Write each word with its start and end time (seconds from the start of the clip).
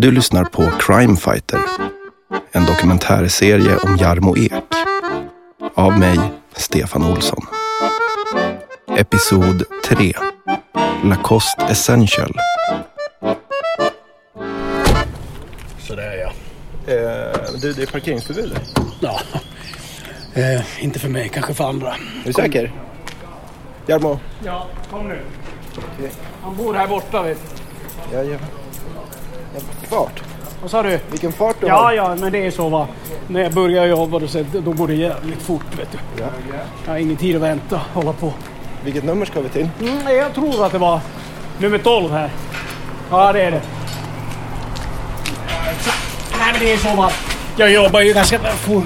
Du 0.00 0.10
lyssnar 0.10 0.44
på 0.44 0.70
Crime 0.80 1.16
Fighter, 1.16 1.60
en 2.52 2.66
dokumentärserie 2.66 3.76
om 3.76 3.96
Jarmo 3.96 4.36
Ek. 4.36 4.52
Av 5.74 5.98
mig, 5.98 6.18
Stefan 6.56 7.04
Olsson. 7.04 7.46
Episod 8.96 9.62
3. 9.84 10.12
Lacoste 11.04 11.64
Essential. 11.64 12.34
Sådär 15.78 16.14
ja. 16.14 16.32
Eh, 16.92 17.60
du, 17.60 17.72
det 17.72 17.82
är 17.82 17.92
parkeringsförbud. 17.92 18.60
Ja. 19.00 19.20
Eh, 20.34 20.84
inte 20.84 20.98
för 20.98 21.08
mig, 21.08 21.28
kanske 21.28 21.54
för 21.54 21.64
andra. 21.64 21.88
Är 21.88 21.98
du 22.24 22.32
säker? 22.32 22.72
Jarmo? 23.86 24.20
Ja, 24.44 24.66
kom 24.90 25.08
nu. 25.08 25.20
Han 26.42 26.56
bor 26.56 26.74
här 26.74 26.88
borta 26.88 27.22
vet 27.22 27.38
du. 28.10 28.16
Ja, 28.16 28.22
ja. 28.22 28.38
Ja, 29.54 29.60
fart. 29.90 30.22
Vad 30.62 30.70
sa 30.70 30.82
du? 30.82 30.98
Vilken 31.10 31.32
fart 31.32 31.56
du 31.60 31.66
Ja, 31.66 31.74
har. 31.82 31.92
ja, 31.92 32.16
men 32.20 32.32
det 32.32 32.46
är 32.46 32.50
så 32.50 32.68
va. 32.68 32.86
När 33.28 33.40
jag 33.42 33.52
börjar 33.52 33.86
jobba 33.86 34.18
då, 34.18 34.28
så- 34.28 34.44
då 34.64 34.70
går 34.72 34.88
det 34.88 34.94
jävligt 34.94 35.42
fort 35.42 35.78
vet 35.78 35.88
du. 35.92 35.98
Ja. 36.22 36.28
Jag 36.84 36.92
har 36.92 36.98
ingen 36.98 37.16
tid 37.16 37.36
att 37.36 37.42
vänta, 37.42 37.80
hålla 37.94 38.12
på. 38.12 38.32
Vilket 38.84 39.04
nummer 39.04 39.26
ska 39.26 39.40
vi 39.40 39.48
till? 39.48 39.68
Mm, 39.80 40.16
jag 40.16 40.34
tror 40.34 40.64
att 40.66 40.72
det 40.72 40.78
var 40.78 41.00
nummer 41.58 41.78
12 41.78 42.10
här. 42.12 42.30
Ja, 43.10 43.32
det 43.32 43.42
är 43.42 43.50
det. 43.50 43.60
Nej, 46.38 46.52
men 46.52 46.60
det 46.60 46.72
är 46.72 46.76
så 46.76 46.94
va. 46.96 47.10
Jag 47.56 47.72
jobbar 47.72 48.00
ju 48.00 48.12
ganska 48.12 48.38
fort. 48.38 48.84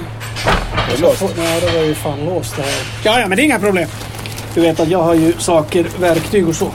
Det 0.88 0.94
är 0.96 1.00
låst. 1.00 1.22
Ja, 1.36 1.60
det 1.60 1.76
var 1.78 1.84
ju 1.84 1.94
fan 1.94 2.24
låst 2.24 2.56
det 2.56 2.62
här. 2.62 2.72
Ja, 3.04 3.20
ja, 3.20 3.28
men 3.28 3.36
det 3.36 3.42
är 3.42 3.44
inga 3.44 3.58
problem. 3.58 3.88
Du 4.54 4.60
vet 4.60 4.80
att 4.80 4.88
jag 4.88 5.02
har 5.02 5.14
ju 5.14 5.32
saker, 5.38 5.86
verktyg 6.00 6.48
och 6.48 6.54
så. 6.54 6.68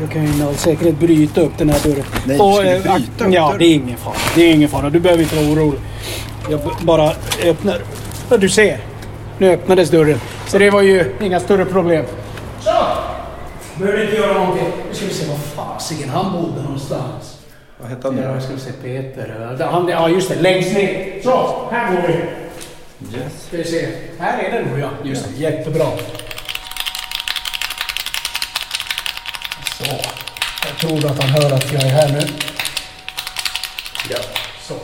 Jag 0.00 0.10
kan 0.10 0.22
ju 0.26 0.32
med 0.38 0.46
all 0.48 0.54
säkerhet 0.54 0.98
bryta 0.98 1.40
upp 1.40 1.58
den 1.58 1.70
här 1.70 1.80
dörren. 1.88 2.04
Nej, 2.26 2.38
och, 2.40 2.54
ska 2.54 2.62
du 2.62 2.68
eh, 2.70 2.82
bryta 2.82 3.24
upp 3.26 3.32
Ja, 3.34 3.46
dörren? 3.46 3.58
det 3.58 3.64
är 3.64 3.74
ingen 3.74 3.96
fara. 3.98 4.14
Det 4.34 4.42
är 4.42 4.54
ingen 4.54 4.68
fara. 4.68 4.90
Du 4.90 5.00
behöver 5.00 5.22
inte 5.22 5.36
vara 5.36 5.46
orolig. 5.46 5.80
Jag 6.50 6.60
bara 6.82 7.12
öppnar. 7.44 7.78
Ja, 8.30 8.36
du 8.36 8.48
ser. 8.48 8.78
Nu 9.38 9.50
öppnades 9.50 9.90
dörren. 9.90 10.20
Så 10.46 10.58
det 10.58 10.70
var 10.70 10.82
ju 10.82 11.14
inga 11.22 11.40
större 11.40 11.64
problem. 11.64 12.04
Så! 12.60 12.70
Behöver 13.78 14.04
inte 14.04 14.16
göra 14.16 14.32
någonting. 14.34 14.66
Nu 14.88 14.94
ska 14.94 15.06
vi 15.06 15.14
se 15.14 15.26
var 15.28 15.36
fasiken 15.36 16.08
han 16.08 16.32
bodde 16.32 16.62
någonstans. 16.62 17.38
Vad 17.80 17.90
hette 17.90 18.06
han 18.08 18.14
nu 18.16 18.22
Ja, 18.22 18.40
ska 18.40 18.56
se 18.56 18.72
Peter. 18.82 19.56
Han, 19.70 19.88
ja, 19.88 20.08
just 20.08 20.28
det. 20.28 20.40
Längst 20.40 20.74
ner. 20.74 21.20
Så, 21.22 21.68
här 21.70 21.92
går 21.94 22.08
vi. 22.08 22.14
Yes. 23.18 23.46
Ska 23.48 23.56
vi 23.56 23.64
se. 23.64 23.88
Här 24.18 24.42
är 24.42 24.52
den 24.52 24.64
nog 24.70 24.78
ja. 24.80 24.88
Just 25.02 25.24
det, 25.28 25.42
jättebra. 25.42 25.86
Så. 29.78 29.84
Jag 30.68 30.76
tror 30.80 31.10
att 31.10 31.22
han 31.22 31.30
hör 31.30 31.52
att 31.56 31.72
jag 31.72 31.82
är 31.82 31.88
här 31.88 32.08
nu. 32.08 32.20
Ja. 34.10 34.16
Så. 34.62 34.74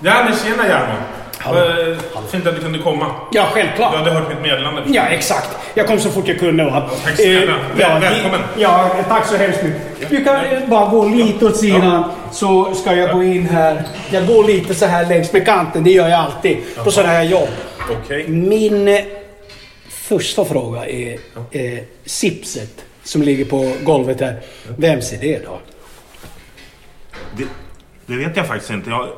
Ja, 0.00 0.14
men 0.24 0.36
tjena 0.38 0.68
Jarmo. 0.68 0.94
Hallå. 1.38 1.60
Vad 2.14 2.24
Fint 2.30 2.46
att 2.46 2.54
du 2.54 2.60
kunde 2.60 2.78
komma. 2.78 3.06
Ja, 3.32 3.46
Du 3.54 3.60
självklart. 3.60 3.94
hade 3.94 4.10
hört 4.10 4.28
mitt 4.28 4.40
meddelande. 4.40 4.82
Ja, 4.86 5.02
exakt. 5.02 5.48
Jag 5.74 5.86
kom 5.86 5.98
så 6.00 6.10
fort 6.10 6.28
jag 6.28 6.38
kunde. 6.38 6.64
Va? 6.64 6.90
Tack 7.04 7.16
snälla. 7.16 7.52
Eh, 7.52 7.58
vi- 7.74 7.82
välkommen. 8.00 8.40
Ja, 8.56 8.90
tack 9.08 9.26
så 9.26 9.36
hemskt 9.36 9.62
mycket. 9.62 10.10
Du 10.10 10.24
kan 10.24 10.36
eh, 10.36 10.58
bara 10.68 10.88
gå 10.90 11.04
lite 11.04 11.46
åt 11.46 11.56
sidan 11.56 12.04
så 12.32 12.74
ska 12.74 12.94
jag 12.94 13.10
gå 13.16 13.22
in 13.22 13.48
här. 13.48 13.82
Jag 14.10 14.26
går 14.26 14.44
lite 14.44 14.74
så 14.74 14.86
här 14.86 15.06
längs 15.06 15.32
med 15.32 15.44
kanten. 15.46 15.84
Det 15.84 15.90
gör 15.90 16.08
jag 16.08 16.20
alltid 16.20 16.58
på 16.84 16.90
sådana 16.90 17.12
här 17.12 17.22
jobb. 17.22 17.48
Okej. 18.04 18.28
Min 18.28 18.88
eh, 18.88 19.00
första 20.06 20.44
fråga 20.44 20.86
är 20.88 21.18
eh, 21.50 21.78
sipset 22.04 22.84
som 23.02 23.22
ligger 23.22 23.44
på 23.44 23.72
golvet 23.82 24.20
här. 24.20 24.40
Vems 24.76 25.12
är 25.12 25.18
det 25.20 25.38
då? 25.44 25.60
Det, 27.36 27.44
det 28.06 28.16
vet 28.16 28.36
jag 28.36 28.46
faktiskt 28.46 28.70
inte. 28.70 28.90
Jag 28.90 28.96
har 28.96 29.14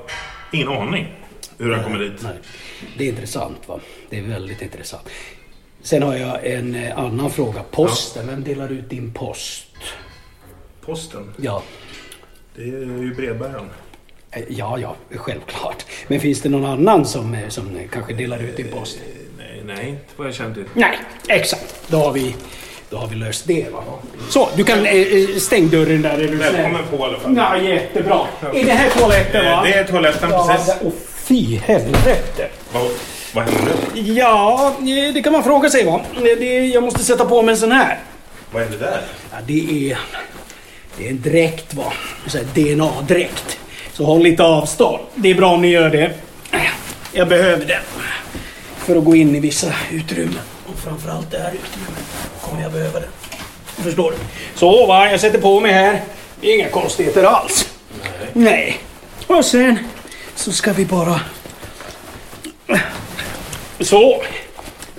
ingen 0.52 0.68
aning 0.68 1.14
hur 1.58 1.72
jag 1.72 1.84
kommer 1.84 1.98
dit. 1.98 2.12
Nej, 2.22 2.32
det 2.98 3.04
är 3.04 3.08
intressant 3.08 3.58
va? 3.68 3.80
Det 4.10 4.18
är 4.18 4.22
väldigt 4.22 4.62
intressant. 4.62 5.08
Sen 5.82 6.02
har 6.02 6.16
jag 6.16 6.46
en 6.46 6.74
eh, 6.74 6.98
annan 6.98 7.30
fråga. 7.30 7.62
Posten, 7.70 8.26
vem 8.26 8.44
delar 8.44 8.68
ut 8.72 8.90
din 8.90 9.12
post? 9.12 9.66
Posten. 10.80 11.32
Ja, 11.36 11.62
Det 12.56 12.62
är 12.62 12.66
ju 13.02 13.14
brevbäraren. 13.14 13.70
eh, 14.30 14.42
ja, 14.48 14.78
ja, 14.78 14.96
självklart. 15.16 15.84
Men 16.08 16.20
finns 16.20 16.42
det 16.42 16.48
någon 16.48 16.64
annan 16.64 17.06
som, 17.06 17.34
eh, 17.34 17.48
som 17.48 17.78
kanske 17.92 18.12
delar 18.14 18.38
ut 18.42 18.56
din 18.56 18.68
post? 18.68 18.98
Nej, 19.76 19.88
inte 19.88 20.02
vad 20.16 20.26
jag 20.26 20.34
känner 20.34 20.54
till. 20.54 20.64
Nej, 20.74 20.98
exakt. 21.28 21.74
Då 21.86 21.98
har 21.98 22.12
vi, 22.12 22.34
då 22.90 22.96
har 22.96 23.06
vi 23.06 23.16
löst 23.16 23.46
det. 23.46 23.66
Va? 23.72 23.82
Så, 24.30 24.48
du 24.56 24.64
kan 24.64 24.86
eh, 24.86 24.94
eh, 24.94 25.36
stäng 25.38 25.68
dörren 25.68 26.02
där. 26.02 26.10
Är 26.18 26.28
du. 26.28 26.36
Välkommen 26.36 26.82
på 26.90 26.96
i 26.96 27.02
alla 27.02 27.18
fall. 27.18 27.36
Ja, 27.36 27.56
jättebra. 27.58 28.26
Är 28.54 28.64
det 28.64 28.72
här 28.72 28.90
toaletten 28.90 29.44
va? 29.44 29.62
Det 29.64 29.72
är 29.74 29.84
toaletten 29.84 30.30
Ja, 30.30 30.48
precis. 30.50 30.66
det- 30.66 30.78
Åh, 30.86 30.92
fy 31.14 31.56
helvete. 31.56 32.48
Vad, 32.72 32.82
vad 33.34 33.44
händer 33.44 33.72
nu? 33.94 34.00
Ja, 34.12 34.74
eh, 34.78 35.14
det 35.14 35.22
kan 35.22 35.32
man 35.32 35.44
fråga 35.44 35.70
sig 35.70 35.84
va. 35.84 36.00
Det, 36.22 36.66
jag 36.66 36.82
måste 36.82 37.04
sätta 37.04 37.24
på 37.24 37.42
mig 37.42 37.52
en 37.52 37.58
sån 37.58 37.72
här. 37.72 37.98
Vad 38.52 38.62
är 38.62 38.66
det 38.66 38.76
där? 38.76 39.00
Ja, 39.30 39.36
det 39.46 39.90
är, 39.90 39.98
det 40.98 41.06
är 41.06 41.10
en 41.10 41.20
dräkt 41.22 41.74
va. 41.74 41.92
DNA-dräkt. 42.54 43.58
Så 43.92 44.04
håll 44.04 44.22
lite 44.22 44.42
avstånd. 44.42 44.98
Det 45.14 45.28
är 45.30 45.34
bra 45.34 45.50
om 45.54 45.62
ni 45.62 45.68
gör 45.68 45.90
det. 45.90 46.10
Jag 47.12 47.28
behöver 47.28 47.64
den. 47.64 47.82
För 48.88 48.96
att 48.96 49.04
gå 49.04 49.16
in 49.16 49.36
i 49.36 49.40
vissa 49.40 49.72
utrymmen. 49.90 50.38
Och 50.66 50.78
framförallt 50.78 51.30
det 51.30 51.38
här 51.38 51.52
utrymmet 51.52 52.04
kommer 52.42 52.62
jag 52.62 52.72
behöva 52.72 53.00
den. 53.00 53.08
Förstår 53.84 54.10
du? 54.10 54.16
Så 54.54 54.86
va, 54.86 55.10
jag 55.10 55.20
sätter 55.20 55.40
på 55.40 55.60
mig 55.60 55.72
här. 55.72 56.02
Det 56.40 56.50
är 56.50 56.54
inga 56.54 56.68
konstigheter 56.68 57.24
alls. 57.24 57.68
Nej. 58.32 58.78
Och 59.26 59.44
sen 59.44 59.78
så 60.34 60.52
ska 60.52 60.72
vi 60.72 60.84
bara... 60.84 61.20
Så. 63.80 64.22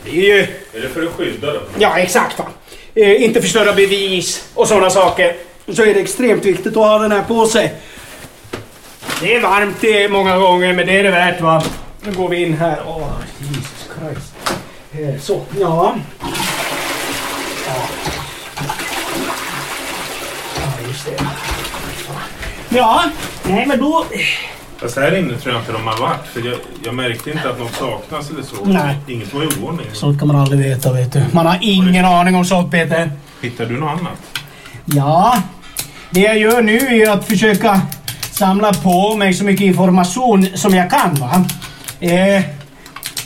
Det 0.04 0.10
är 0.10 0.14
ju... 0.14 0.40
Är 0.74 0.82
det 0.82 0.90
för 0.90 1.04
att 1.04 1.12
skydda 1.12 1.54
dem? 1.54 1.64
Ja, 1.80 1.98
exakt. 2.00 2.40
Va? 2.40 2.46
Eh, 2.96 3.24
inte 3.24 3.42
förstöra 3.42 3.74
bevis 3.74 4.50
och 4.54 4.68
sådana 4.68 4.90
saker. 4.90 5.36
Så 5.68 5.84
är 5.84 5.94
det 5.94 6.00
extremt 6.00 6.46
viktigt 6.46 6.78
att 6.78 6.84
ha 6.84 7.00
den 7.00 7.12
här 7.12 7.24
på 7.24 7.46
sig. 7.46 7.74
Det 9.22 9.36
är 9.36 9.42
varmt 9.42 9.78
det 9.82 10.04
är 10.04 10.10
många 10.10 10.38
gånger, 10.38 10.74
men 10.74 10.88
det 10.88 11.00
är 11.00 11.04
det 11.04 11.12
värt 11.12 11.42
va. 11.42 11.64
Nu 12.02 12.12
går 12.12 12.30
vi 12.30 12.42
in 12.42 12.54
här. 12.54 12.84
Åh, 12.88 13.12
Jesus 13.40 13.56
Christ. 13.56 13.74
Eh, 13.74 13.79
så, 15.20 15.42
ja. 15.60 15.96
Ja. 17.68 17.76
Ja, 20.56 20.88
just 20.88 21.06
det. 21.06 21.24
Ja, 22.70 23.04
nej 23.44 23.66
men 23.68 23.80
då... 23.80 24.06
Fast 24.78 24.96
här 24.96 25.18
inne 25.18 25.38
tror 25.38 25.54
jag 25.54 25.62
inte 25.62 25.72
de 25.72 25.88
har 25.88 25.98
varit. 25.98 26.28
För 26.34 26.42
jag, 26.48 26.56
jag 26.84 26.96
märkte 26.96 27.32
inte 27.32 27.50
att 27.50 27.60
något 27.60 27.74
saknas 27.76 28.30
eller 28.30 28.44
så. 28.44 28.66
Nej. 28.66 28.96
Inget 29.08 29.34
var 29.34 29.44
i 29.44 29.48
ordning. 29.64 29.88
Sånt 29.94 30.20
kan 30.20 30.28
man 30.28 30.38
aldrig 30.38 30.62
veta, 30.62 30.94
vet 30.94 31.14
du. 31.14 31.24
Man 31.32 31.46
har 31.46 31.58
ingen 31.62 32.06
aning 32.06 32.36
om 32.36 32.46
sånt, 32.46 32.72
Peter. 32.72 33.12
Hittar 33.42 33.66
du 33.66 33.80
något 33.80 34.00
annat? 34.00 34.40
Ja, 34.86 35.42
det 36.12 36.20
jag 36.20 36.38
gör 36.38 36.62
nu 36.62 36.78
är 36.78 37.10
att 37.10 37.28
försöka 37.28 37.82
samla 38.32 38.74
på 38.74 39.16
mig 39.16 39.34
så 39.34 39.44
mycket 39.44 39.66
information 39.66 40.48
som 40.56 40.74
jag 40.74 40.90
kan. 40.90 41.16
Va? 41.16 41.46
Eh, 42.00 42.44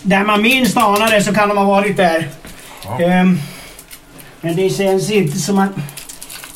där 0.03 0.23
man 0.23 0.41
minst 0.41 0.77
anar 0.77 1.11
det 1.11 1.23
så 1.23 1.33
kan 1.33 1.49
de 1.49 1.57
ha 1.57 1.65
varit 1.65 1.97
där. 1.97 2.29
Ja. 2.85 2.99
Ehm, 2.99 3.39
men 4.41 4.55
det 4.55 4.69
känns 4.69 5.11
inte 5.11 5.39
som 5.39 5.59
att... 5.59 5.71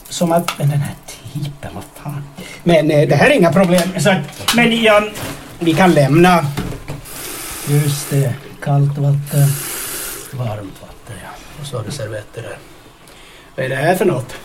Som 0.10 0.32
att... 0.32 0.58
Men 0.58 0.70
den 0.70 0.80
här 0.80 0.96
tipen, 1.08 1.72
vad 1.76 1.84
fan. 2.04 2.24
Men 2.64 2.92
eh, 2.92 3.08
det 3.08 3.16
här 3.16 3.30
är 3.30 3.34
inga 3.36 3.54
problem. 3.54 4.00
Så 4.00 4.10
att, 4.10 4.56
men 4.56 4.82
ja, 4.84 5.04
vi 5.60 5.74
kan 5.74 5.94
lämna... 5.94 6.46
Just 7.70 8.10
det. 8.10 8.34
Kallt 8.62 8.98
vatten. 8.98 9.48
Varmt 10.34 10.82
vatten, 10.82 11.16
ja. 11.24 11.30
Och 11.62 11.68
så 11.68 11.78
har 11.78 11.84
du 11.84 11.92
servetter 11.92 12.42
där. 12.42 12.58
Vad 13.56 13.66
är 13.66 13.70
det 13.70 13.76
här 13.76 13.96
för 13.96 14.06
något? 14.06 14.36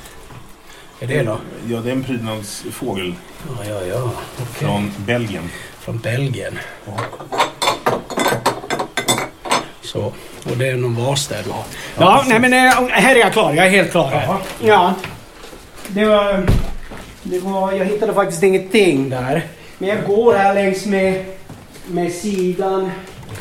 Är 1.00 1.06
det 1.06 1.22
då? 1.22 1.38
Ja, 1.68 1.80
det 1.80 1.88
är 1.90 1.92
en 1.92 2.04
prydnadsfågel 2.04 3.14
Ja, 3.48 3.64
ja, 3.68 3.86
ja. 3.86 4.02
Okej. 4.02 4.46
från 4.52 4.92
Belgien. 5.06 5.50
Från 5.80 5.98
Belgien. 5.98 6.58
Så. 9.92 10.12
Och 10.50 10.56
det 10.58 10.68
är 10.68 10.76
någon 10.76 10.94
vas 11.04 11.28
där 11.28 11.42
har. 11.50 11.62
Ja, 11.98 12.24
nej 12.28 12.40
men 12.40 12.52
eh, 12.52 12.88
här 12.90 13.16
är 13.16 13.20
jag 13.20 13.32
klar. 13.32 13.52
Jag 13.54 13.66
är 13.66 13.70
helt 13.70 13.90
klar 13.90 14.08
här. 14.10 14.36
Ja. 14.62 14.94
Det 15.88 16.04
var... 16.04 16.46
Det 17.22 17.38
var... 17.38 17.72
Jag 17.72 17.84
hittade 17.84 18.14
faktiskt 18.14 18.42
ingenting 18.42 19.10
där. 19.10 19.42
Men 19.78 19.88
jag 19.88 20.04
går 20.06 20.34
här 20.34 20.54
längs 20.54 20.86
med... 20.86 21.24
Med 21.86 22.12
sidan. 22.12 22.90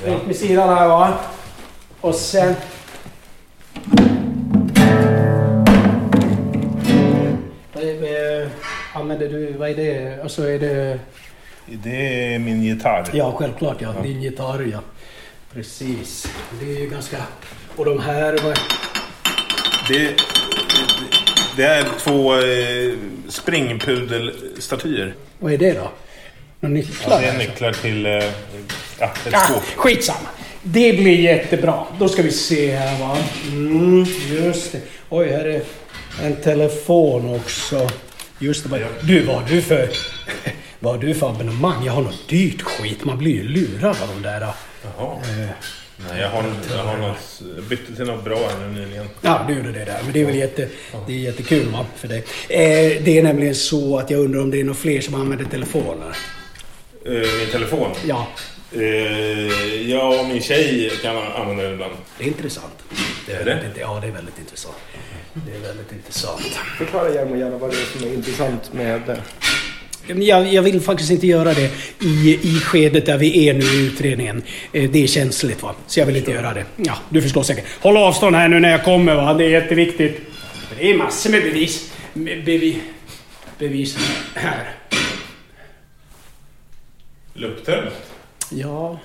Längs 0.05 0.25
med 0.25 0.35
sidan 0.35 0.77
här 0.77 0.87
va. 0.87 1.13
Och 2.01 2.15
sen... 2.15 2.55
Är- 7.73 8.41
eh, 8.41 8.47
Använder 8.93 9.27
du... 9.29 9.51
Vad 9.53 9.69
är 9.69 9.75
det? 9.75 10.23
Alltså 10.23 10.49
är 10.49 10.59
det... 10.59 10.99
Det 11.65 12.33
är 12.35 12.39
min 12.39 12.63
gitarr. 12.63 13.05
Ja, 13.13 13.33
självklart 13.37 13.77
ja. 13.79 13.93
Din 14.03 14.21
gitarr 14.21 14.69
ja. 14.71 14.79
Precis. 15.53 16.27
Det 16.59 16.65
är 16.75 16.79
ju 16.79 16.89
ganska... 16.89 17.17
Och 17.75 17.85
de 17.85 17.99
här... 17.99 18.37
Vad... 18.43 18.59
Det, 19.87 20.15
det, 21.57 21.63
är 21.63 21.85
två 21.99 22.35
eh, 22.35 22.93
springpudelstatyer. 23.29 25.13
Vad 25.39 25.53
är 25.53 25.57
det 25.57 25.73
då? 25.73 25.91
Några 26.59 26.73
nycklar? 26.73 27.21
Det 27.21 27.27
är 27.27 27.37
nycklar 27.37 27.73
till 27.73 28.05
eh, 28.05 28.11
ja, 28.99 29.13
ett 29.25 29.33
Ah, 29.33 29.39
skåp. 29.47 29.63
skitsamma. 29.75 30.29
Det 30.63 30.93
blir 30.93 31.19
jättebra. 31.19 31.83
Då 31.99 32.09
ska 32.09 32.21
vi 32.21 32.31
se 32.31 32.75
här 32.75 32.99
va. 32.99 33.17
Mm, 33.51 34.05
just 34.29 34.71
det. 34.71 34.81
Oj, 35.09 35.29
här 35.29 35.45
är 35.45 35.61
en 36.23 36.35
telefon 36.35 37.35
också. 37.35 37.89
Just 38.39 38.69
det. 38.69 38.87
Du, 39.01 39.23
vad 39.23 39.47
du 39.47 39.61
för... 39.61 39.89
Vad 40.83 40.93
har 40.93 41.01
du 41.01 41.13
för 41.13 41.29
abonnemang? 41.29 41.85
Jag 41.85 41.93
har 41.93 42.01
något 42.01 42.27
dyrt 42.27 42.61
skit. 42.61 43.05
Man 43.05 43.17
blir 43.17 43.31
ju 43.31 43.43
lurad 43.47 43.97
av 44.01 44.07
de 44.15 44.21
där. 44.21 44.41
Jaha. 44.41 45.17
Nej, 46.09 46.21
jag 46.21 46.29
har, 46.29 46.43
jag 46.71 46.83
har 46.83 46.97
något, 46.97 47.41
jag 47.55 47.63
bytte 47.63 47.95
till 47.95 48.05
något 48.05 48.23
bra 48.23 48.37
här 48.49 48.67
nu 48.67 48.79
nyligen. 48.79 49.07
Ja, 49.21 49.45
du 49.47 49.53
gjorde 49.53 49.71
det 49.71 49.85
där. 49.85 49.99
Men 50.03 50.13
det 50.13 50.21
är 50.21 50.25
väl 50.25 50.35
jätte, 50.35 50.67
det 51.07 51.13
är 51.13 51.17
jättekul 51.17 51.67
va, 51.71 51.85
för 51.95 52.07
dig. 52.07 52.17
Eh, 52.49 53.03
det 53.03 53.17
är 53.19 53.23
nämligen 53.23 53.55
så 53.55 53.97
att 53.99 54.09
jag 54.09 54.19
undrar 54.19 54.41
om 54.41 54.51
det 54.51 54.59
är 54.59 54.63
några 54.63 54.75
fler 54.79 55.01
som 55.01 55.15
använder 55.15 55.45
telefoner. 55.45 56.17
Eh, 57.05 57.11
min 57.13 57.47
telefon. 57.51 57.89
Ja, 58.07 58.27
Eh, 58.73 58.81
ja, 59.91 60.25
min 60.27 60.41
tjej 60.41 60.91
kan 61.01 61.17
använda 61.17 61.63
den 61.63 61.73
ibland. 61.73 61.93
det 62.17 62.23
är 62.23 62.27
intressant. 62.27 62.73
Det 63.27 63.33
är 63.33 63.39
Är 63.39 63.45
det? 63.45 63.79
ja, 63.79 63.99
det 64.01 64.07
är 64.07 64.11
väldigt 64.11 64.39
intressant. 64.39 64.75
Det 65.33 65.55
är 65.55 65.59
väldigt 65.59 65.91
intressant. 65.91 66.41
Förklara 66.77 67.09
gärna 67.09 67.57
vad 67.57 67.69
det 67.71 67.75
är 67.77 67.99
som 67.99 68.09
är 68.09 68.13
intressant 68.13 68.73
med 68.73 69.01
det. 69.05 69.17
Jag, 70.07 70.53
jag 70.53 70.61
vill 70.61 70.81
faktiskt 70.81 71.11
inte 71.11 71.27
göra 71.27 71.53
det 71.53 71.71
i, 71.99 72.39
i 72.43 72.59
skedet 72.59 73.05
där 73.05 73.17
vi 73.17 73.47
är 73.49 73.53
nu 73.53 73.63
i 73.65 73.85
utredningen. 73.87 74.43
Eh, 74.73 74.89
Det 74.91 75.03
är 75.03 75.07
känsligt 75.07 75.63
va, 75.63 75.75
så 75.87 75.99
jag 75.99 76.05
vill 76.05 76.15
inte 76.17 76.31
göra 76.31 76.53
det. 76.53 76.65
Ja, 76.77 76.93
du 77.09 77.21
förstår 77.21 77.43
säkert. 77.43 77.65
Håll 77.81 77.97
avstånd 77.97 78.35
här 78.35 78.47
nu 78.47 78.59
när 78.59 78.71
jag 78.71 78.83
kommer 78.83 79.15
va, 79.15 79.33
det 79.33 79.45
är 79.45 79.49
jätteviktigt. 79.49 80.21
Det 80.79 80.89
är 80.91 80.97
massor 80.97 81.29
med 81.29 81.43
bevis. 81.43 81.91
Bevi, 82.13 82.79
bevis 83.59 83.97
här. 84.35 84.75
Luktar 87.33 87.71
det? 87.77 87.91
Ja, 88.55 88.99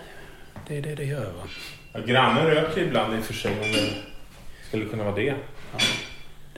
det 0.69 0.77
är 0.77 0.83
det 0.83 0.95
det 0.95 1.05
gör 1.05 1.25
va. 1.25 1.49
Ja, 1.93 2.01
grannen 2.07 2.47
röker 2.47 2.83
ibland 2.83 3.15
i 3.17 3.21
och 3.21 3.25
för 3.25 3.35
sig, 3.35 3.53
det 3.73 3.89
skulle 4.69 4.85
kunna 4.85 5.05
vara 5.05 5.15
det. 5.17 5.35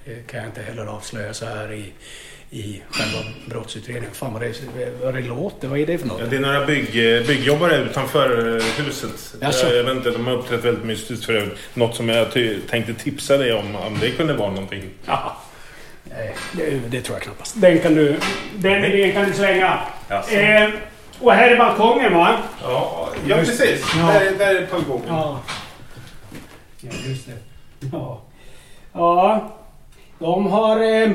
Det 0.08 0.26
kan 0.26 0.40
jag 0.40 0.48
inte 0.48 0.62
heller 0.62 0.86
avslöja 0.86 1.34
så 1.34 1.46
här 1.46 1.72
i, 1.72 1.92
i 2.50 2.82
själva 2.90 3.18
brottsutredningen. 3.46 4.14
Fan 4.14 4.32
vad 4.32 4.42
det, 4.42 4.52
vad 5.02 5.14
det 5.14 5.20
låter, 5.20 5.68
vad 5.68 5.78
är 5.78 5.86
det 5.86 5.98
för 5.98 6.06
något? 6.08 6.20
Ja, 6.20 6.26
det 6.26 6.36
är 6.36 6.40
några 6.40 6.66
bygg, 6.66 6.92
byggjobbare 7.26 7.76
utanför 7.76 8.56
eh, 8.56 8.62
huset. 8.84 9.34
Jaså? 9.40 9.74
Jag, 9.74 9.84
vet 9.84 9.96
inte, 9.96 10.10
de 10.10 10.26
har 10.26 10.32
uppträtt 10.34 10.64
väldigt 10.64 10.84
mystiskt 10.84 11.24
för 11.24 11.32
övrigt. 11.32 11.58
Något 11.74 11.96
som 11.96 12.08
jag 12.08 12.26
tänkte 12.70 12.94
tipsa 12.94 13.36
dig 13.36 13.52
om, 13.52 13.76
om 13.76 13.98
det 14.00 14.10
kunde 14.10 14.32
vara 14.34 14.50
någonting. 14.50 14.82
Ja. 15.06 15.36
Nej, 16.04 16.34
det, 16.52 16.70
det 16.88 17.00
tror 17.00 17.16
jag 17.16 17.22
knappast. 17.22 17.60
Den 17.60 17.78
kan 17.78 17.94
du, 17.94 18.16
den 18.56 18.84
idén 18.84 19.12
kan 19.12 19.24
du 19.24 19.32
slänga. 19.32 19.80
Jaså? 20.08 20.34
Eh, 20.34 20.70
och 21.20 21.32
här 21.32 21.50
är 21.50 21.56
balkongen 21.58 22.14
va? 22.14 22.38
Ja, 22.62 23.08
ja 23.26 23.36
precis. 23.36 23.84
Ja. 23.98 24.06
Där, 24.12 24.20
är- 24.20 24.38
där 24.38 24.54
är 24.54 24.66
balkongen. 24.70 25.04
Ja. 25.08 25.40
Ja, 26.80 26.90
just 27.06 27.26
det. 27.26 27.32
Ja. 27.92 28.22
Ja. 28.92 29.54
De 30.18 30.46
har... 30.46 30.80
Eh, 30.80 31.10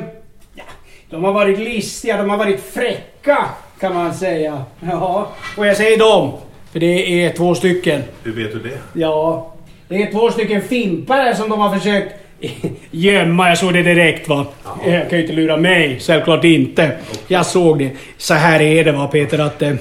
ja, 0.56 0.64
de 1.10 1.24
har 1.24 1.34
varit 1.34 1.60
listiga, 1.60 2.18
de 2.18 2.30
har 2.30 2.38
varit 2.38 2.62
fräcka 2.74 3.46
kan 3.80 3.94
man 3.94 4.14
säga. 4.14 4.64
Ja. 4.80 5.32
Och 5.58 5.68
jag 5.68 5.78
säger 5.78 5.98
dem, 5.98 6.32
för 6.72 6.80
det 6.80 7.24
är 7.26 7.30
två 7.34 7.56
stycken. 7.56 8.04
Hur 8.24 8.34
vet 8.34 8.52
du 8.52 8.60
det? 8.70 8.78
Ja, 9.00 9.54
det 9.88 10.04
är 10.04 10.12
två 10.12 10.32
stycken 10.32 10.62
fimpare 10.62 11.36
som 11.36 11.50
de 11.50 11.60
har 11.60 11.78
försökt 11.78 12.14
gömma. 12.92 13.50
Jag 13.50 13.58
såg 13.58 13.74
det 13.74 13.84
direkt 13.84 14.28
va. 14.28 14.46
Jag 14.86 15.10
kan 15.10 15.18
ju 15.20 15.24
inte 15.24 15.36
lura 15.36 15.58
mig, 15.58 16.00
självklart 16.00 16.44
inte. 16.44 16.98
Jag 17.28 17.46
såg 17.46 17.80
det. 17.80 17.92
Så 18.18 18.34
här 18.34 18.62
är 18.62 18.84
det 18.84 18.92
va 18.92 19.08
Peter 19.08 19.40
att 19.40 19.62
eh, 19.62 19.74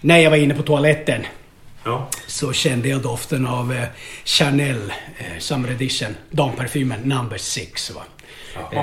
när 0.00 0.18
jag 0.18 0.30
var 0.30 0.36
inne 0.36 0.54
på 0.54 0.62
toaletten 0.62 1.20
Ja. 1.84 2.08
så 2.26 2.52
kände 2.52 2.88
jag 2.88 3.02
doften 3.02 3.46
av 3.46 3.72
eh, 3.72 3.82
Chanel 4.24 4.92
eh, 5.18 5.38
Summer 5.38 5.70
Edition 5.70 6.08
damparfymen 6.30 7.00
number 7.00 7.36
6 7.38 7.90
va. 7.94 8.02
Eh, 8.72 8.82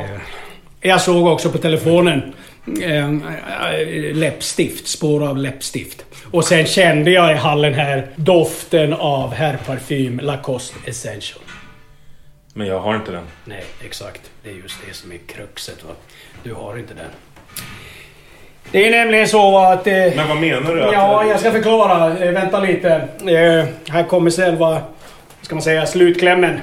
jag 0.82 1.02
såg 1.02 1.28
också 1.28 1.50
på 1.50 1.58
telefonen 1.58 2.34
eh, 2.82 3.06
eh, 3.06 4.16
läppstift, 4.16 4.88
spår 4.88 5.28
av 5.28 5.38
läppstift. 5.38 6.06
Och 6.32 6.46
sen 6.46 6.66
kände 6.66 7.12
jag 7.12 7.32
i 7.32 7.36
hallen 7.36 7.74
här 7.74 8.08
doften 8.16 8.94
av 8.94 9.34
herrparfym 9.34 10.20
Lacoste 10.20 10.90
Essential. 10.90 11.42
Men 12.54 12.68
jag 12.68 12.80
har 12.80 12.96
inte 12.96 13.12
den. 13.12 13.24
Nej, 13.46 13.64
exakt. 13.86 14.22
Det 14.44 14.50
är 14.50 14.54
just 14.54 14.76
det 14.88 14.94
som 14.94 15.12
är 15.12 15.18
kruxet 15.18 15.84
va. 15.84 15.94
Du 16.44 16.54
har 16.54 16.78
inte 16.78 16.94
den. 16.94 17.06
Det 18.72 18.88
är 18.88 18.92
nämligen 18.92 19.28
så 19.28 19.58
att... 19.60 19.88
Eh, 19.88 19.94
Men 19.94 20.28
vad 20.28 20.38
menar 20.38 20.76
du? 20.76 20.82
Ja, 20.82 21.26
jag 21.26 21.40
ska 21.40 21.52
förklara. 21.52 22.18
Eh, 22.20 22.32
vänta 22.32 22.60
lite. 22.60 22.90
Eh, 23.20 23.66
här 23.94 24.04
kommer 24.04 24.32
själva, 24.32 24.82
ska 25.42 25.56
man 25.56 25.62
säga, 25.62 25.86
slutklämmen. 25.86 26.60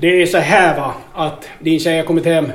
Det 0.00 0.22
är 0.22 0.26
så 0.26 0.38
här 0.38 0.76
va, 0.76 0.94
att 1.14 1.48
din 1.58 1.80
tjej 1.80 1.96
har 1.96 2.04
kommit 2.04 2.24
hem. 2.24 2.52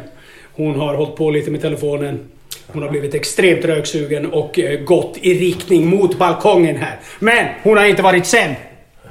Hon 0.55 0.75
har 0.79 0.95
hållit 0.95 1.15
på 1.15 1.31
lite 1.31 1.51
med 1.51 1.61
telefonen. 1.61 2.29
Hon 2.67 2.83
har 2.83 2.89
blivit 2.89 3.13
extremt 3.13 3.65
röksugen 3.65 4.31
och 4.31 4.59
eh, 4.59 4.79
gått 4.79 5.17
i 5.17 5.33
riktning 5.33 5.87
mot 5.87 6.17
balkongen 6.17 6.75
här. 6.75 6.99
Men 7.19 7.47
hon 7.63 7.77
har 7.77 7.85
inte 7.85 8.01
varit 8.01 8.25
sen. 8.25 8.55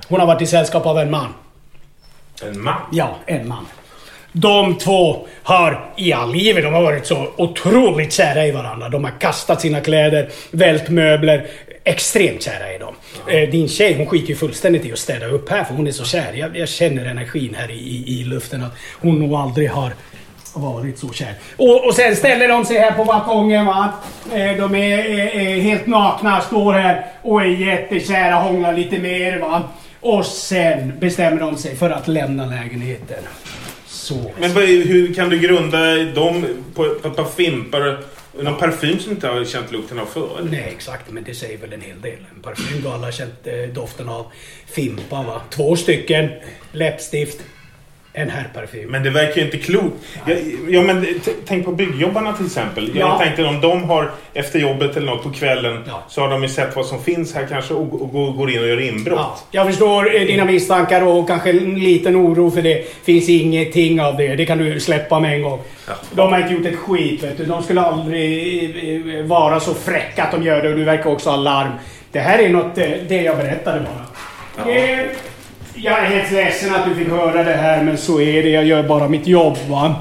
Hon 0.08 0.20
har 0.20 0.26
varit 0.26 0.42
i 0.42 0.46
sällskap 0.46 0.86
av 0.86 0.98
en 0.98 1.10
man. 1.10 1.28
En 2.42 2.62
man? 2.62 2.80
Ja, 2.92 3.16
en 3.26 3.48
man. 3.48 3.66
De 4.32 4.78
två 4.78 5.26
har 5.42 5.92
i 5.96 6.12
all 6.12 6.32
livet, 6.32 6.64
de 6.64 6.72
har 6.74 6.82
varit 6.82 7.06
så 7.06 7.28
otroligt 7.36 8.12
kära 8.12 8.46
i 8.46 8.50
varandra. 8.50 8.88
De 8.88 9.04
har 9.04 9.12
kastat 9.20 9.60
sina 9.60 9.80
kläder, 9.80 10.28
vält 10.50 10.88
möbler. 10.88 11.46
Extremt 11.84 12.42
kära 12.42 12.72
i 12.74 12.78
dem. 12.78 12.94
Eh, 13.28 13.48
Din 13.50 13.68
tjej 13.68 13.94
hon 13.96 14.06
skiter 14.06 14.28
ju 14.28 14.36
fullständigt 14.36 14.84
i 14.84 14.92
att 14.92 14.98
städa 14.98 15.26
upp 15.26 15.50
här 15.50 15.64
för 15.64 15.74
hon 15.74 15.86
är 15.86 15.92
så 15.92 16.04
kär. 16.04 16.32
Jag, 16.34 16.56
jag 16.56 16.68
känner 16.68 17.04
energin 17.04 17.54
här 17.58 17.70
i, 17.70 17.74
i, 17.74 18.20
i 18.20 18.24
luften 18.24 18.62
att 18.62 18.72
hon 19.00 19.18
nog 19.18 19.34
aldrig 19.34 19.70
har 19.70 19.92
varit 20.54 20.98
så 20.98 21.12
kär. 21.12 21.34
Och, 21.56 21.86
och 21.86 21.94
sen 21.94 22.16
ställer 22.16 22.48
de 22.48 22.64
sig 22.64 22.78
här 22.78 22.90
på 22.92 23.04
balkongen 23.04 23.66
va. 23.66 23.92
Eh, 24.32 24.56
De 24.56 24.74
är, 24.74 24.98
är, 24.98 25.40
är 25.40 25.60
helt 25.60 25.86
nakna, 25.86 26.40
står 26.40 26.72
här 26.72 27.06
och 27.22 27.40
är 27.42 27.46
jättekära, 27.46 28.34
hånglar 28.34 28.72
lite 28.72 28.98
mer 28.98 29.38
va. 29.38 29.62
Och 30.00 30.26
sen 30.26 30.92
bestämmer 30.98 31.40
de 31.40 31.56
sig 31.56 31.76
för 31.76 31.90
att 31.90 32.08
lämna 32.08 32.46
lägenheten. 32.46 33.24
Så. 34.12 34.30
Men 34.40 34.54
vad, 34.54 34.64
hur 34.64 35.14
kan 35.14 35.28
du 35.28 35.38
grunda 35.38 36.04
dem 36.04 36.46
på 36.74 36.84
ett 36.84 37.16
par 37.16 37.24
fimpar? 37.24 37.98
Någon 38.40 38.58
parfym 38.58 38.98
som 38.98 39.12
inte 39.12 39.28
har 39.28 39.44
känt 39.44 39.72
lukten 39.72 39.98
av 39.98 40.06
förr? 40.06 40.48
Nej, 40.50 40.72
exakt. 40.74 41.10
Men 41.10 41.24
det 41.24 41.34
säger 41.34 41.58
väl 41.58 41.72
en 41.72 41.80
hel 41.80 42.00
del. 42.00 42.18
En 42.36 42.42
parfym, 42.42 42.82
då 42.82 42.90
alla 42.90 43.04
har 43.04 43.12
känt 43.12 43.46
eh, 43.46 43.74
doften 43.74 44.08
av 44.08 44.26
Fimpa 44.66 45.22
va. 45.22 45.42
Två 45.50 45.76
stycken 45.76 46.28
läppstift. 46.72 47.40
En 48.14 48.30
herrparfym. 48.30 48.90
Men 48.90 49.02
det 49.02 49.10
verkar 49.10 49.36
ju 49.36 49.42
inte 49.44 49.56
klokt. 49.58 49.94
Ja, 50.26 50.34
ja 50.68 50.82
men 50.82 51.06
tänk 51.46 51.64
på 51.64 51.72
byggjobbarna 51.72 52.32
till 52.32 52.46
exempel. 52.46 52.90
Jag 52.94 53.08
Ja. 53.08 53.18
tänkte 53.18 53.44
om 53.44 53.60
de 53.60 53.84
har 53.84 54.10
efter 54.34 54.58
jobbet 54.58 54.96
eller 54.96 55.06
något 55.06 55.22
på 55.22 55.30
kvällen 55.30 55.84
Ja. 55.88 56.02
så 56.08 56.20
har 56.20 56.28
de 56.30 56.42
ju 56.42 56.48
sett 56.48 56.76
vad 56.76 56.86
som 56.86 57.02
finns 57.02 57.34
här 57.34 57.46
kanske 57.50 57.74
och, 57.74 58.02
och 58.02 58.12
går- 58.12 58.32
går 58.32 58.50
in 58.50 58.58
och 58.62 58.68
gör 58.68 58.80
inbrott. 58.80 59.18
Ja, 59.20 59.38
jag 59.50 59.66
förstår 59.66 60.14
eh, 60.16 60.26
dina 60.26 60.44
misstankar 60.44 61.02
och 61.02 61.26
kanske 61.28 61.50
en 61.50 61.78
liten 61.78 62.16
oro 62.16 62.50
för 62.50 62.62
det. 62.62 63.04
Finns 63.04 63.28
ingenting 63.28 64.00
av 64.00 64.16
det. 64.16 64.36
Det 64.36 64.46
kan 64.46 64.58
du 64.58 64.80
släppa 64.80 65.20
med 65.20 65.34
en 65.34 65.42
gång. 65.42 65.60
De 66.12 66.32
har 66.32 66.38
inte 66.40 66.52
gjort 66.54 66.66
ett 66.66 66.78
skit 66.78 67.22
vet 67.22 67.36
du. 67.38 67.44
De 67.44 67.62
skulle 67.62 67.80
aldrig 67.80 69.18
eh, 69.18 69.24
vara 69.24 69.60
så 69.60 69.74
fräcka 69.74 70.22
att 70.24 70.30
de 70.32 70.42
gör 70.42 70.62
det 70.62 70.68
och 70.68 70.76
du 70.76 70.84
verkar 70.84 71.10
också 71.10 71.30
ha 71.30 71.36
larm. 71.36 71.70
Det 72.12 72.20
här 72.20 72.38
är 72.38 72.48
något, 72.48 72.78
eh, 72.78 72.88
det 73.08 73.22
jag 73.22 73.36
berättade 73.36 73.80
bara. 73.80 74.64
Ja. 75.74 75.90
Jag 75.90 75.98
är 75.98 76.04
helt 76.04 76.32
ledsen 76.32 76.74
att 76.74 76.84
du 76.88 76.94
fick 76.94 77.08
höra 77.08 77.44
det 77.44 77.52
här 77.54 77.82
men 77.84 77.98
så 77.98 78.20
är 78.20 78.42
det. 78.42 78.48
Jag 78.48 78.64
gör 78.64 78.82
bara 78.82 79.08
mitt 79.08 79.26
jobb 79.26 79.58
va. 79.68 79.94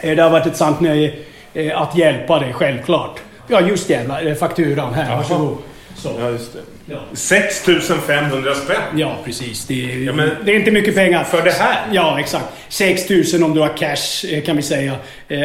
Eh, 0.00 0.16
Det 0.16 0.22
har 0.22 0.30
varit 0.30 0.46
ett 0.46 0.56
sant 0.56 0.80
nöje 0.80 1.12
eh, 1.54 1.80
att 1.82 1.96
hjälpa 1.96 2.38
dig, 2.38 2.52
självklart. 2.52 3.20
Ja 3.48 3.60
just 3.60 3.90
jävlar, 3.90 4.26
eh, 4.26 4.34
fakturan 4.34 4.94
här. 4.94 5.16
Varsågod. 5.16 5.58
Så. 5.96 6.10
Ja, 6.20 6.30
just 6.30 6.52
det. 6.52 6.58
Ja. 6.86 6.98
6500 7.12 8.54
spänn! 8.54 8.76
Ja, 8.96 9.16
precis. 9.24 9.66
Det 9.66 9.92
är, 9.92 9.96
Ja, 9.98 10.12
men- 10.12 10.30
det 10.44 10.52
är 10.52 10.56
inte 10.56 10.70
mycket 10.70 10.94
pengar. 10.94 11.24
För 11.24 11.42
det 11.42 11.50
här? 11.52 11.78
Ja, 11.92 12.20
exakt. 12.20 12.44
6000 12.68 13.42
om 13.42 13.54
du 13.54 13.60
har 13.60 13.76
cash 13.76 14.40
kan 14.46 14.56
vi 14.56 14.62
säga. 14.62 14.92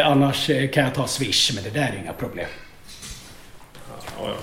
Annars 0.06 0.48
kan 0.74 0.84
jag 0.84 0.94
ta 0.94 1.08
swish, 1.08 1.52
men 1.56 1.64
det 1.64 1.70
där 1.80 1.82
är 1.86 1.94
inga 2.04 2.14
problem. 2.14 2.46
Ja, 4.20 4.24
ja. 4.28 4.34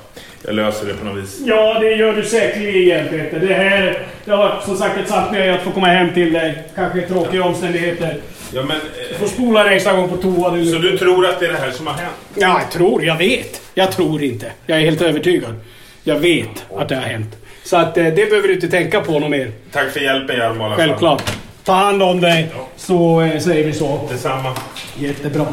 Jag 0.46 0.54
löser 0.54 0.86
det 0.86 0.94
på 0.94 1.04
något 1.04 1.22
vis. 1.24 1.40
Ja, 1.46 1.78
det 1.80 1.90
gör 1.94 2.12
du 2.12 2.22
säkerligen 2.22 3.08
Peter. 3.08 3.40
Det 3.40 3.54
här 3.54 4.06
det 4.24 4.32
har 4.32 4.60
som 4.64 4.76
sagt 4.76 4.98
ett 4.98 5.08
sant 5.08 5.32
nöje 5.32 5.54
att 5.54 5.62
få 5.62 5.70
komma 5.70 5.86
hem 5.86 6.14
till 6.14 6.32
dig. 6.32 6.62
Kanske 6.74 7.00
tråkiga 7.00 7.44
omständigheter. 7.44 8.16
Ja, 8.52 8.62
men, 8.62 8.76
Du 9.08 9.14
eh, 9.14 9.20
får 9.20 9.26
spola 9.26 9.64
dig 9.64 9.76
extra 9.76 9.92
gång 9.92 10.08
på 10.08 10.16
toa. 10.16 10.50
Du. 10.50 10.66
så 10.66 10.78
du 10.78 10.98
tror 10.98 11.26
att 11.26 11.40
det 11.40 11.46
är 11.46 11.52
det 11.52 11.58
här 11.58 11.70
som 11.70 11.86
har 11.86 11.94
hänt? 11.94 12.14
Ja, 12.34 12.60
jag 12.60 12.70
tror. 12.70 13.04
Jag 13.04 13.16
vet. 13.16 13.60
Jag 13.74 13.92
tror 13.92 14.22
inte. 14.22 14.52
Jag 14.66 14.78
är 14.78 14.82
helt 14.82 15.02
övertygad. 15.02 15.54
Jag 16.02 16.18
vet 16.18 16.64
att 16.76 16.88
det 16.88 16.94
har 16.94 17.02
hänt. 17.02 17.36
Så 17.64 17.76
att 17.76 17.98
eh, 17.98 18.04
det 18.04 18.30
behöver 18.30 18.48
du 18.48 18.54
inte 18.54 18.68
tänka 18.68 19.00
på 19.00 19.18
något 19.18 19.30
mer. 19.30 19.52
Tack 19.72 19.90
för 19.90 20.00
hjälpen 20.00 20.36
Hjalmar 20.36 20.64
i 20.64 20.66
alla 20.66 20.76
fall. 20.76 20.86
Självklart. 20.86 21.32
Ta 21.64 21.72
hand 21.72 22.02
om 22.02 22.20
dig, 22.20 22.48
så 22.76 23.20
eh, 23.20 23.38
säger 23.40 23.66
vi 23.66 23.72
så. 23.72 24.08
Detsamma. 24.10 24.56
Jättebra. 24.96 25.46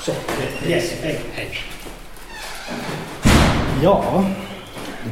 Så, 0.00 0.12
yes, 0.68 0.94
hej, 1.02 1.20
hej. 1.34 1.48
Ja, 3.82 4.24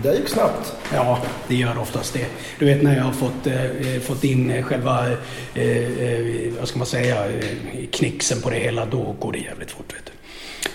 Det 0.02 0.08
där 0.08 0.16
gick 0.16 0.28
snabbt. 0.28 0.74
ja, 0.94 1.18
det 1.48 1.54
gör 1.54 1.78
oftast 1.78 2.14
det. 2.14 2.26
Du 2.58 2.64
vet 2.64 2.82
när 2.82 2.96
jag 2.96 3.04
har 3.04 3.12
fått, 3.12 3.46
eh, 3.46 4.00
fått 4.02 4.24
in 4.24 4.50
eh, 4.50 4.64
själva, 4.64 5.06
eh, 5.54 6.02
eh, 6.02 6.52
vad 6.58 6.68
ska 6.68 6.78
man 6.78 6.86
säga, 6.86 7.26
eh, 7.26 7.86
knixen 7.92 8.40
på 8.42 8.50
det 8.50 8.56
hela, 8.56 8.84
då 8.86 9.16
går 9.20 9.32
det 9.32 9.38
jävligt 9.38 9.70
fort. 9.70 9.94
Vet 9.94 10.04
du. 10.06 10.12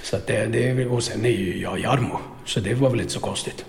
Så 0.03 0.15
att 0.15 0.27
det, 0.27 0.45
det, 0.45 0.85
och 0.85 1.03
sen 1.03 1.25
är 1.25 1.29
ju 1.29 1.61
jag 1.61 1.79
Jarmo, 1.79 2.19
så 2.45 2.59
det 2.59 2.73
var 2.73 2.89
väl 2.89 2.99
inte 2.99 3.13
så 3.13 3.19
konstigt. 3.19 3.65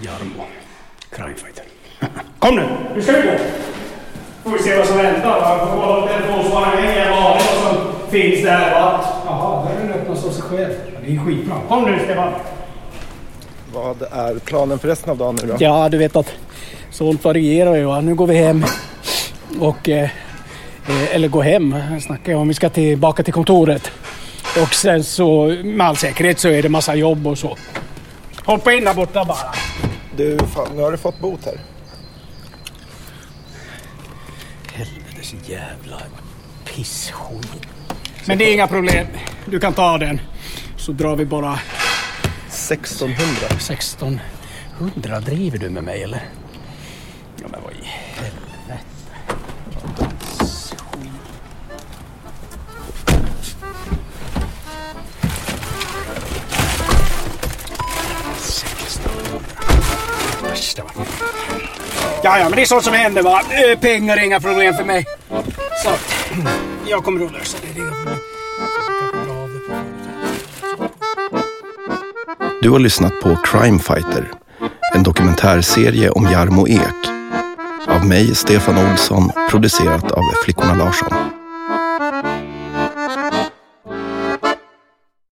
Jarmo, 0.00 0.44
crimefighter. 1.10 1.64
Kom 2.38 2.56
nu, 2.56 2.68
nu 2.94 3.02
ska 3.02 3.12
vi 3.12 3.22
gå! 3.22 3.34
Får 4.42 4.50
vi 4.50 4.58
se 4.58 4.76
vad 4.78 4.86
som 4.86 4.96
väntar. 4.96 5.40
va? 5.40 5.58
Får 5.58 5.80
kolla 5.80 6.00
på 6.02 6.08
telefonsvararen, 6.08 7.10
vad 7.10 7.40
som 7.42 7.76
finns 8.10 8.42
där. 8.42 8.70
Va? 8.70 9.04
Jaha, 9.26 9.64
dörren 9.68 9.92
öppnas 9.92 10.24
av 10.24 10.30
sig 10.30 10.42
själv. 10.42 10.72
Ja, 10.94 11.00
Det 11.06 11.14
är 11.16 11.18
skitbra. 11.24 11.56
Kom 11.68 11.84
nu 11.84 11.98
Stefan! 12.04 12.32
Vad 13.72 14.02
är 14.02 14.38
planen 14.38 14.78
för 14.78 14.88
resten 14.88 15.10
av 15.10 15.16
dagen 15.16 15.38
nu 15.42 15.48
då? 15.48 15.56
Ja, 15.58 15.88
du 15.88 15.98
vet 15.98 16.16
att 16.16 16.34
sånt 16.90 17.24
varierar 17.24 17.74
ju. 17.74 18.00
Nu 18.00 18.14
går 18.14 18.26
vi 18.26 18.34
hem. 18.34 18.64
Och, 19.60 19.88
eh, 19.88 20.10
eh, 20.88 21.14
eller 21.14 21.28
gå 21.28 21.42
hem, 21.42 21.74
snackar 22.00 22.32
jag 22.32 22.40
om. 22.40 22.48
Vi 22.48 22.54
ska 22.54 22.68
tillbaka 22.68 23.22
till 23.22 23.32
kontoret. 23.32 23.90
Och 24.62 24.74
sen 24.74 25.04
så 25.04 25.46
med 25.64 25.86
all 25.86 25.96
säkerhet 25.96 26.38
så 26.38 26.48
är 26.48 26.62
det 26.62 26.68
massa 26.68 26.94
jobb 26.94 27.26
och 27.26 27.38
så. 27.38 27.56
Hoppa 28.44 28.72
in 28.72 28.84
där 28.84 28.94
borta 28.94 29.24
bara. 29.24 29.54
Du, 30.16 30.38
fan, 30.38 30.68
nu 30.74 30.82
har 30.82 30.90
du 30.90 30.98
fått 30.98 31.20
bot 31.20 31.44
här. 31.44 31.60
Helvetes 34.72 35.34
jävla 35.48 36.02
pissskit. 36.64 37.66
Men 38.24 38.38
det 38.38 38.50
är 38.50 38.54
inga 38.54 38.66
problem. 38.66 39.06
Du 39.46 39.60
kan 39.60 39.72
ta 39.72 39.98
den. 39.98 40.20
Så 40.76 40.92
drar 40.92 41.16
vi 41.16 41.24
bara 41.24 41.58
1600. 42.58 43.46
1600. 43.50 45.20
Driver 45.20 45.58
du 45.58 45.70
med 45.70 45.84
mig 45.84 46.02
eller? 46.02 46.22
Ja 47.36 47.48
men 47.50 47.60
vad 47.62 47.72
i 47.72 47.84
helvete. 47.84 48.78
Värsta. 60.42 60.82
Ja, 62.22 62.38
ja, 62.38 62.44
men 62.44 62.52
det 62.52 62.62
är 62.62 62.66
sånt 62.66 62.84
som 62.84 62.94
händer 62.94 63.22
va. 63.22 63.42
Eh, 63.50 63.78
pengar 63.78 64.16
är 64.16 64.22
inga 64.22 64.40
problem 64.40 64.74
för 64.74 64.84
mig. 64.84 65.04
Så 65.82 65.90
jag 66.86 67.04
kommer 67.04 67.26
att 67.26 67.32
lösa 67.32 67.58
det. 67.62 67.72
det 67.74 67.80
är 67.80 67.84
inga 67.84 67.94
problem. 67.94 68.27
Du 72.62 72.70
har 72.70 72.78
lyssnat 72.78 73.12
på 73.22 73.36
Crime 73.36 73.78
Fighter, 73.78 74.30
en 74.94 75.02
dokumentärserie 75.02 76.10
om 76.10 76.24
Jarmo 76.24 76.68
Ek. 76.68 77.08
Av 77.88 78.06
mig, 78.06 78.34
Stefan 78.34 78.90
Olsson, 78.90 79.30
producerat 79.50 80.10
av 80.10 80.22
Flickorna 80.44 80.74
Larsson. 80.74 81.17